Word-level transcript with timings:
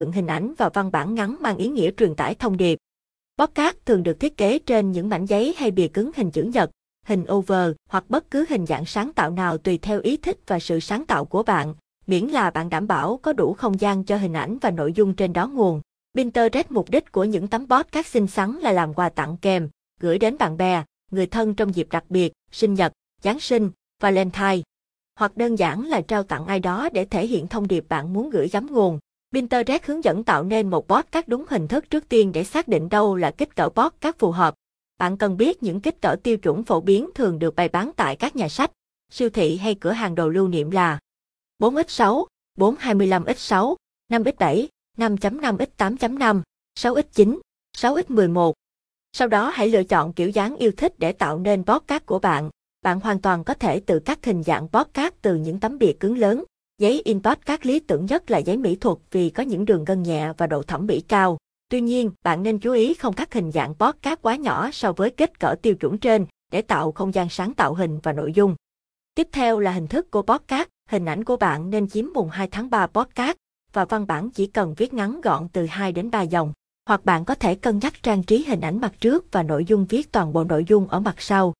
dựng 0.00 0.12
hình 0.12 0.26
ảnh 0.26 0.54
và 0.58 0.68
văn 0.68 0.90
bản 0.92 1.14
ngắn 1.14 1.36
mang 1.40 1.56
ý 1.56 1.68
nghĩa 1.68 1.90
truyền 1.90 2.14
tải 2.14 2.34
thông 2.34 2.56
điệp. 2.56 2.78
Podcast 3.38 3.76
thường 3.84 4.02
được 4.02 4.20
thiết 4.20 4.36
kế 4.36 4.58
trên 4.58 4.92
những 4.92 5.08
mảnh 5.08 5.26
giấy 5.26 5.54
hay 5.56 5.70
bìa 5.70 5.88
cứng 5.88 6.10
hình 6.16 6.30
chữ 6.30 6.42
nhật, 6.42 6.70
hình 7.06 7.24
over 7.32 7.72
hoặc 7.88 8.04
bất 8.08 8.30
cứ 8.30 8.44
hình 8.48 8.66
dạng 8.66 8.86
sáng 8.86 9.12
tạo 9.12 9.30
nào 9.30 9.58
tùy 9.58 9.78
theo 9.78 10.00
ý 10.00 10.16
thích 10.16 10.38
và 10.46 10.58
sự 10.58 10.80
sáng 10.80 11.06
tạo 11.06 11.24
của 11.24 11.42
bạn, 11.42 11.74
miễn 12.06 12.26
là 12.26 12.50
bạn 12.50 12.70
đảm 12.70 12.86
bảo 12.86 13.20
có 13.22 13.32
đủ 13.32 13.52
không 13.52 13.80
gian 13.80 14.04
cho 14.04 14.16
hình 14.16 14.32
ảnh 14.32 14.58
và 14.58 14.70
nội 14.70 14.92
dung 14.92 15.14
trên 15.14 15.32
đó 15.32 15.46
nguồn. 15.46 15.80
Pinterest 16.14 16.70
mục 16.70 16.90
đích 16.90 17.12
của 17.12 17.24
những 17.24 17.48
tấm 17.48 17.66
podcast 17.68 18.06
xinh 18.06 18.26
xắn 18.26 18.52
là 18.52 18.72
làm 18.72 18.94
quà 18.94 19.08
tặng 19.08 19.36
kèm, 19.42 19.68
gửi 20.00 20.18
đến 20.18 20.38
bạn 20.38 20.56
bè, 20.56 20.84
người 21.10 21.26
thân 21.26 21.54
trong 21.54 21.74
dịp 21.74 21.88
đặc 21.90 22.04
biệt, 22.08 22.32
sinh 22.52 22.74
nhật, 22.74 22.92
Giáng 23.22 23.40
sinh, 23.40 23.70
Valentine. 24.02 24.62
Hoặc 25.18 25.36
đơn 25.36 25.58
giản 25.58 25.86
là 25.86 26.00
trao 26.00 26.22
tặng 26.22 26.46
ai 26.46 26.60
đó 26.60 26.88
để 26.92 27.04
thể 27.04 27.26
hiện 27.26 27.46
thông 27.46 27.68
điệp 27.68 27.84
bạn 27.88 28.12
muốn 28.12 28.30
gửi 28.30 28.48
gắm 28.48 28.66
nguồn. 28.70 28.98
Pinterest 29.32 29.84
hướng 29.84 30.04
dẫn 30.04 30.24
tạo 30.24 30.44
nên 30.44 30.70
một 30.70 30.88
podcast 30.88 31.28
đúng 31.28 31.44
hình 31.48 31.68
thức 31.68 31.90
trước 31.90 32.08
tiên 32.08 32.32
để 32.32 32.44
xác 32.44 32.68
định 32.68 32.88
đâu 32.88 33.16
là 33.16 33.30
kích 33.30 33.56
cỡ 33.56 33.68
podcast 33.68 34.18
phù 34.18 34.30
hợp. 34.30 34.54
Bạn 34.98 35.16
cần 35.16 35.36
biết 35.36 35.62
những 35.62 35.80
kích 35.80 36.00
cỡ 36.00 36.16
tiêu 36.22 36.38
chuẩn 36.38 36.64
phổ 36.64 36.80
biến 36.80 37.10
thường 37.14 37.38
được 37.38 37.56
bày 37.56 37.68
bán 37.68 37.90
tại 37.96 38.16
các 38.16 38.36
nhà 38.36 38.48
sách, 38.48 38.70
siêu 39.12 39.30
thị 39.30 39.56
hay 39.56 39.74
cửa 39.74 39.90
hàng 39.90 40.14
đồ 40.14 40.28
lưu 40.28 40.48
niệm 40.48 40.70
là 40.70 40.98
4x6, 41.58 42.24
425x6, 42.58 43.74
5x7, 44.12 44.66
5.5x8.5, 44.96 46.42
6x9, 46.78 47.38
6x11. 47.76 48.52
Sau 49.12 49.28
đó 49.28 49.50
hãy 49.54 49.68
lựa 49.68 49.84
chọn 49.84 50.12
kiểu 50.12 50.30
dáng 50.30 50.56
yêu 50.56 50.72
thích 50.76 50.98
để 50.98 51.12
tạo 51.12 51.38
nên 51.38 51.64
podcast 51.64 52.06
của 52.06 52.18
bạn. 52.18 52.50
Bạn 52.82 53.00
hoàn 53.00 53.20
toàn 53.20 53.44
có 53.44 53.54
thể 53.54 53.80
tự 53.80 53.98
cắt 53.98 54.24
hình 54.24 54.42
dạng 54.42 54.68
podcast 54.68 55.14
từ 55.22 55.34
những 55.34 55.60
tấm 55.60 55.78
bìa 55.78 55.92
cứng 56.00 56.18
lớn. 56.18 56.44
Giấy 56.78 57.02
in 57.04 57.22
podcast 57.22 57.66
lý 57.66 57.80
tưởng 57.80 58.06
nhất 58.06 58.30
là 58.30 58.38
giấy 58.38 58.56
mỹ 58.56 58.76
thuật 58.76 58.98
vì 59.10 59.30
có 59.30 59.42
những 59.42 59.64
đường 59.64 59.84
gân 59.84 60.02
nhẹ 60.02 60.32
và 60.38 60.46
độ 60.46 60.62
thẩm 60.62 60.86
mỹ 60.86 61.00
cao. 61.00 61.38
Tuy 61.68 61.80
nhiên, 61.80 62.10
bạn 62.22 62.42
nên 62.42 62.58
chú 62.58 62.72
ý 62.72 62.94
không 62.94 63.14
cắt 63.14 63.34
hình 63.34 63.52
dạng 63.52 63.74
podcast 63.74 64.18
quá 64.22 64.36
nhỏ 64.36 64.70
so 64.72 64.92
với 64.92 65.10
kích 65.10 65.40
cỡ 65.40 65.54
tiêu 65.62 65.74
chuẩn 65.74 65.98
trên 65.98 66.26
để 66.52 66.62
tạo 66.62 66.92
không 66.92 67.14
gian 67.14 67.28
sáng 67.28 67.54
tạo 67.54 67.74
hình 67.74 67.98
và 68.02 68.12
nội 68.12 68.32
dung. 68.32 68.54
Tiếp 69.14 69.28
theo 69.32 69.60
là 69.60 69.72
hình 69.72 69.86
thức 69.86 70.10
của 70.10 70.22
podcast, 70.22 70.68
hình 70.88 71.04
ảnh 71.04 71.24
của 71.24 71.36
bạn 71.36 71.70
nên 71.70 71.88
chiếm 71.88 72.06
mùng 72.14 72.28
2 72.28 72.48
tháng 72.48 72.70
3 72.70 72.86
podcast 72.86 73.36
và 73.72 73.84
văn 73.84 74.06
bản 74.06 74.30
chỉ 74.30 74.46
cần 74.46 74.74
viết 74.74 74.94
ngắn 74.94 75.20
gọn 75.20 75.48
từ 75.48 75.66
2 75.66 75.92
đến 75.92 76.10
3 76.10 76.22
dòng. 76.22 76.52
Hoặc 76.86 77.04
bạn 77.04 77.24
có 77.24 77.34
thể 77.34 77.54
cân 77.54 77.78
nhắc 77.78 78.02
trang 78.02 78.22
trí 78.22 78.44
hình 78.44 78.60
ảnh 78.60 78.80
mặt 78.80 78.92
trước 79.00 79.32
và 79.32 79.42
nội 79.42 79.64
dung 79.64 79.86
viết 79.86 80.12
toàn 80.12 80.32
bộ 80.32 80.44
nội 80.44 80.64
dung 80.68 80.88
ở 80.88 81.00
mặt 81.00 81.14
sau. 81.18 81.54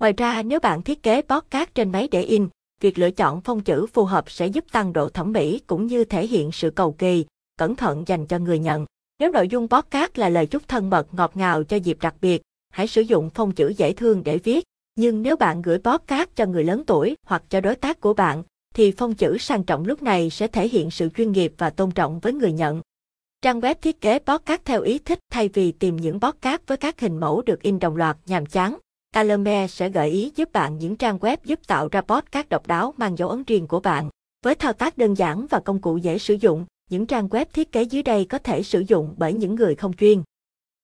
Ngoài 0.00 0.12
ra, 0.16 0.42
nếu 0.42 0.60
bạn 0.60 0.82
thiết 0.82 1.02
kế 1.02 1.22
podcast 1.22 1.74
trên 1.74 1.92
máy 1.92 2.08
để 2.10 2.22
in, 2.22 2.48
việc 2.80 2.98
lựa 2.98 3.10
chọn 3.10 3.40
phông 3.40 3.60
chữ 3.60 3.86
phù 3.86 4.04
hợp 4.04 4.30
sẽ 4.30 4.46
giúp 4.46 4.64
tăng 4.72 4.92
độ 4.92 5.08
thẩm 5.08 5.32
mỹ 5.32 5.60
cũng 5.66 5.86
như 5.86 6.04
thể 6.04 6.26
hiện 6.26 6.52
sự 6.52 6.70
cầu 6.70 6.92
kỳ, 6.92 7.24
cẩn 7.58 7.76
thận 7.76 8.04
dành 8.06 8.26
cho 8.26 8.38
người 8.38 8.58
nhận. 8.58 8.86
Nếu 9.18 9.30
nội 9.30 9.48
dung 9.48 9.68
podcast 9.68 10.10
là 10.18 10.28
lời 10.28 10.46
chúc 10.46 10.68
thân 10.68 10.90
mật 10.90 11.14
ngọt 11.14 11.30
ngào 11.34 11.64
cho 11.64 11.76
dịp 11.76 11.98
đặc 12.00 12.14
biệt, 12.20 12.42
hãy 12.70 12.86
sử 12.86 13.00
dụng 13.00 13.30
phông 13.30 13.52
chữ 13.52 13.68
dễ 13.76 13.92
thương 13.92 14.24
để 14.24 14.38
viết. 14.38 14.64
Nhưng 14.96 15.22
nếu 15.22 15.36
bạn 15.36 15.62
gửi 15.62 15.78
podcast 15.78 16.28
cho 16.34 16.46
người 16.46 16.64
lớn 16.64 16.82
tuổi 16.86 17.16
hoặc 17.26 17.42
cho 17.48 17.60
đối 17.60 17.74
tác 17.74 18.00
của 18.00 18.14
bạn, 18.14 18.42
thì 18.74 18.90
phông 18.90 19.14
chữ 19.14 19.38
sang 19.38 19.62
trọng 19.62 19.84
lúc 19.84 20.02
này 20.02 20.30
sẽ 20.30 20.46
thể 20.46 20.68
hiện 20.68 20.90
sự 20.90 21.08
chuyên 21.08 21.32
nghiệp 21.32 21.52
và 21.58 21.70
tôn 21.70 21.90
trọng 21.90 22.20
với 22.20 22.32
người 22.32 22.52
nhận. 22.52 22.80
Trang 23.42 23.60
web 23.60 23.74
thiết 23.74 24.00
kế 24.00 24.18
podcast 24.18 24.60
theo 24.64 24.82
ý 24.82 24.98
thích 24.98 25.18
thay 25.30 25.48
vì 25.48 25.72
tìm 25.72 25.96
những 25.96 26.20
podcast 26.20 26.62
với 26.66 26.76
các 26.76 27.00
hình 27.00 27.20
mẫu 27.20 27.42
được 27.42 27.62
in 27.62 27.78
đồng 27.78 27.96
loạt 27.96 28.16
nhàm 28.26 28.46
chán. 28.46 28.76
Calame 29.16 29.66
sẽ 29.66 29.88
gợi 29.88 30.10
ý 30.10 30.32
giúp 30.36 30.52
bạn 30.52 30.78
những 30.78 30.96
trang 30.96 31.18
web 31.18 31.36
giúp 31.44 31.60
tạo 31.66 31.88
ra 31.92 32.00
podcast 32.00 32.48
độc 32.48 32.66
đáo 32.66 32.94
mang 32.96 33.18
dấu 33.18 33.28
ấn 33.28 33.44
riêng 33.44 33.66
của 33.66 33.80
bạn. 33.80 34.10
Với 34.44 34.54
thao 34.54 34.72
tác 34.72 34.98
đơn 34.98 35.14
giản 35.14 35.46
và 35.50 35.60
công 35.60 35.80
cụ 35.80 35.96
dễ 35.96 36.18
sử 36.18 36.34
dụng, 36.34 36.66
những 36.90 37.06
trang 37.06 37.28
web 37.28 37.44
thiết 37.52 37.72
kế 37.72 37.82
dưới 37.82 38.02
đây 38.02 38.24
có 38.24 38.38
thể 38.38 38.62
sử 38.62 38.80
dụng 38.80 39.14
bởi 39.16 39.32
những 39.32 39.54
người 39.54 39.74
không 39.74 39.92
chuyên. 39.92 40.22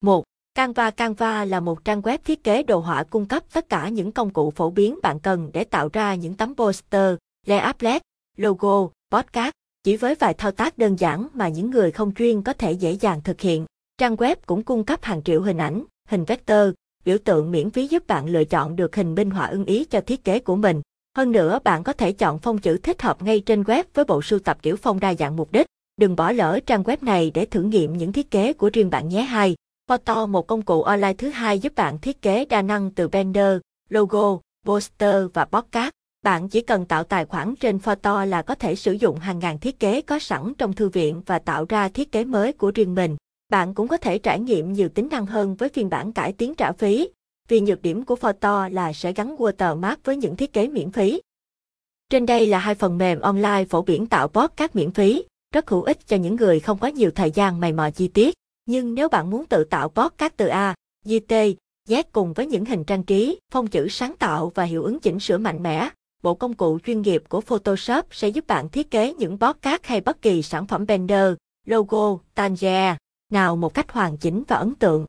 1. 0.00 0.24
Canva 0.54 0.90
Canva 0.90 1.44
là 1.44 1.60
một 1.60 1.84
trang 1.84 2.00
web 2.00 2.18
thiết 2.24 2.44
kế 2.44 2.62
đồ 2.62 2.78
họa 2.78 3.02
cung 3.02 3.26
cấp 3.26 3.42
tất 3.52 3.68
cả 3.68 3.88
những 3.88 4.12
công 4.12 4.30
cụ 4.30 4.50
phổ 4.50 4.70
biến 4.70 4.98
bạn 5.02 5.20
cần 5.20 5.50
để 5.52 5.64
tạo 5.64 5.88
ra 5.92 6.14
những 6.14 6.34
tấm 6.34 6.54
poster, 6.54 7.14
layout, 7.46 8.02
logo, 8.36 8.88
podcast, 9.10 9.52
chỉ 9.82 9.96
với 9.96 10.14
vài 10.14 10.34
thao 10.34 10.52
tác 10.52 10.78
đơn 10.78 10.96
giản 10.96 11.28
mà 11.34 11.48
những 11.48 11.70
người 11.70 11.90
không 11.90 12.14
chuyên 12.14 12.42
có 12.42 12.52
thể 12.52 12.72
dễ 12.72 12.92
dàng 12.92 13.20
thực 13.24 13.40
hiện. 13.40 13.66
Trang 13.98 14.16
web 14.16 14.36
cũng 14.46 14.62
cung 14.62 14.84
cấp 14.84 15.02
hàng 15.02 15.22
triệu 15.22 15.42
hình 15.42 15.58
ảnh, 15.58 15.84
hình 16.08 16.24
vector, 16.24 16.70
biểu 17.04 17.18
tượng 17.24 17.50
miễn 17.50 17.70
phí 17.70 17.86
giúp 17.86 18.06
bạn 18.06 18.26
lựa 18.26 18.44
chọn 18.44 18.76
được 18.76 18.96
hình 18.96 19.14
minh 19.14 19.30
họa 19.30 19.46
ưng 19.46 19.64
ý 19.64 19.84
cho 19.84 20.00
thiết 20.00 20.24
kế 20.24 20.38
của 20.38 20.56
mình. 20.56 20.80
Hơn 21.16 21.32
nữa, 21.32 21.58
bạn 21.64 21.84
có 21.84 21.92
thể 21.92 22.12
chọn 22.12 22.38
phông 22.38 22.58
chữ 22.58 22.78
thích 22.78 23.02
hợp 23.02 23.22
ngay 23.22 23.40
trên 23.40 23.62
web 23.62 23.84
với 23.94 24.04
bộ 24.04 24.22
sưu 24.22 24.38
tập 24.38 24.58
kiểu 24.62 24.76
phông 24.76 25.00
đa 25.00 25.14
dạng 25.14 25.36
mục 25.36 25.52
đích. 25.52 25.66
Đừng 25.96 26.16
bỏ 26.16 26.32
lỡ 26.32 26.60
trang 26.66 26.82
web 26.82 26.96
này 27.00 27.30
để 27.34 27.44
thử 27.44 27.62
nghiệm 27.62 27.96
những 27.96 28.12
thiết 28.12 28.30
kế 28.30 28.52
của 28.52 28.70
riêng 28.72 28.90
bạn 28.90 29.08
nhé. 29.08 29.22
2. 29.22 29.54
Photo 29.88 30.26
một 30.26 30.46
công 30.46 30.62
cụ 30.62 30.82
online 30.82 31.14
thứ 31.14 31.28
hai 31.28 31.58
giúp 31.58 31.74
bạn 31.74 31.98
thiết 31.98 32.22
kế 32.22 32.44
đa 32.44 32.62
năng 32.62 32.90
từ 32.90 33.08
banner, 33.08 33.58
logo, 33.88 34.38
poster 34.66 35.26
và 35.34 35.44
podcast. 35.44 35.90
Bạn 36.22 36.48
chỉ 36.48 36.60
cần 36.60 36.84
tạo 36.84 37.04
tài 37.04 37.24
khoản 37.24 37.56
trên 37.56 37.78
Photo 37.78 38.24
là 38.24 38.42
có 38.42 38.54
thể 38.54 38.74
sử 38.74 38.92
dụng 38.92 39.18
hàng 39.18 39.38
ngàn 39.38 39.58
thiết 39.58 39.80
kế 39.80 40.00
có 40.00 40.18
sẵn 40.18 40.52
trong 40.58 40.72
thư 40.72 40.88
viện 40.88 41.22
và 41.26 41.38
tạo 41.38 41.66
ra 41.68 41.88
thiết 41.88 42.12
kế 42.12 42.24
mới 42.24 42.52
của 42.52 42.72
riêng 42.74 42.94
mình. 42.94 43.16
Bạn 43.52 43.74
cũng 43.74 43.88
có 43.88 43.96
thể 43.96 44.18
trải 44.18 44.40
nghiệm 44.40 44.72
nhiều 44.72 44.88
tính 44.88 45.08
năng 45.10 45.26
hơn 45.26 45.54
với 45.54 45.68
phiên 45.68 45.90
bản 45.90 46.12
cải 46.12 46.32
tiến 46.32 46.54
trả 46.54 46.72
phí, 46.72 47.08
vì 47.48 47.60
nhược 47.60 47.82
điểm 47.82 48.04
của 48.04 48.16
Photo 48.16 48.68
là 48.68 48.92
sẽ 48.92 49.12
gắn 49.12 49.36
watermark 49.36 49.96
với 50.04 50.16
những 50.16 50.36
thiết 50.36 50.52
kế 50.52 50.68
miễn 50.68 50.90
phí. 50.90 51.20
Trên 52.10 52.26
đây 52.26 52.46
là 52.46 52.58
hai 52.58 52.74
phần 52.74 52.98
mềm 52.98 53.20
online 53.20 53.64
phổ 53.64 53.82
biến 53.82 54.06
tạo 54.06 54.28
podcast 54.28 54.76
miễn 54.76 54.90
phí, 54.90 55.24
rất 55.54 55.70
hữu 55.70 55.82
ích 55.82 56.06
cho 56.06 56.16
những 56.16 56.36
người 56.36 56.60
không 56.60 56.78
có 56.78 56.88
nhiều 56.88 57.10
thời 57.10 57.30
gian 57.30 57.60
mày 57.60 57.72
mò 57.72 57.90
chi 57.90 58.08
tiết. 58.08 58.34
Nhưng 58.66 58.94
nếu 58.94 59.08
bạn 59.08 59.30
muốn 59.30 59.46
tự 59.46 59.64
tạo 59.64 59.88
podcast 59.88 60.32
từ 60.36 60.46
A, 60.46 60.74
T, 61.04 61.32
Z 61.88 62.02
cùng 62.12 62.32
với 62.32 62.46
những 62.46 62.64
hình 62.64 62.84
trang 62.84 63.02
trí, 63.02 63.38
phong 63.52 63.66
chữ 63.66 63.88
sáng 63.88 64.14
tạo 64.18 64.52
và 64.54 64.64
hiệu 64.64 64.84
ứng 64.84 65.00
chỉnh 65.00 65.20
sửa 65.20 65.38
mạnh 65.38 65.62
mẽ, 65.62 65.88
bộ 66.22 66.34
công 66.34 66.54
cụ 66.54 66.78
chuyên 66.86 67.02
nghiệp 67.02 67.22
của 67.28 67.40
Photoshop 67.40 68.06
sẽ 68.10 68.28
giúp 68.28 68.46
bạn 68.46 68.68
thiết 68.68 68.90
kế 68.90 69.14
những 69.14 69.38
podcast 69.38 69.82
hay 69.84 70.00
bất 70.00 70.22
kỳ 70.22 70.42
sản 70.42 70.66
phẩm 70.66 70.86
banner, 70.86 71.32
logo, 71.66 72.18
tangier 72.34 72.96
nào 73.32 73.56
một 73.56 73.74
cách 73.74 73.92
hoàn 73.92 74.16
chỉnh 74.16 74.42
và 74.48 74.56
ấn 74.56 74.74
tượng. 74.74 75.06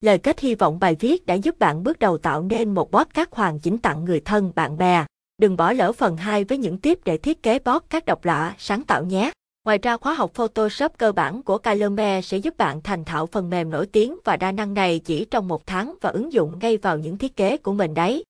Lời 0.00 0.18
kết 0.18 0.40
hy 0.40 0.54
vọng 0.54 0.78
bài 0.78 0.96
viết 1.00 1.26
đã 1.26 1.34
giúp 1.34 1.58
bạn 1.58 1.82
bước 1.82 1.98
đầu 1.98 2.18
tạo 2.18 2.42
nên 2.42 2.74
một 2.74 2.92
podcast 2.92 3.28
hoàn 3.32 3.58
chỉnh 3.58 3.78
tặng 3.78 4.04
người 4.04 4.20
thân 4.20 4.52
bạn 4.54 4.78
bè. 4.78 5.04
Đừng 5.38 5.56
bỏ 5.56 5.72
lỡ 5.72 5.92
phần 5.92 6.16
2 6.16 6.44
với 6.44 6.58
những 6.58 6.78
tiếp 6.78 6.98
để 7.04 7.18
thiết 7.18 7.42
kế 7.42 7.58
podcast 7.58 8.04
độc 8.04 8.24
lạ, 8.24 8.54
sáng 8.58 8.82
tạo 8.82 9.04
nhé. 9.04 9.30
Ngoài 9.64 9.78
ra 9.82 9.96
khóa 9.96 10.14
học 10.14 10.30
Photoshop 10.34 10.92
cơ 10.98 11.12
bản 11.12 11.42
của 11.42 11.58
Calome 11.58 12.20
sẽ 12.20 12.36
giúp 12.36 12.56
bạn 12.56 12.80
thành 12.82 13.04
thạo 13.04 13.26
phần 13.26 13.50
mềm 13.50 13.70
nổi 13.70 13.86
tiếng 13.86 14.18
và 14.24 14.36
đa 14.36 14.52
năng 14.52 14.74
này 14.74 14.98
chỉ 14.98 15.24
trong 15.24 15.48
một 15.48 15.66
tháng 15.66 15.94
và 16.00 16.10
ứng 16.10 16.32
dụng 16.32 16.58
ngay 16.58 16.76
vào 16.76 16.98
những 16.98 17.18
thiết 17.18 17.36
kế 17.36 17.56
của 17.56 17.72
mình 17.72 17.94
đấy. 17.94 18.24